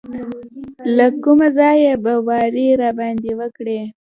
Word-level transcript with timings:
له 0.95 1.07
کومه 1.23 1.47
ځایه 1.57 1.93
به 2.03 2.13
واری 2.27 2.67
راباندې 2.81 3.31
وکړي. 3.39 3.79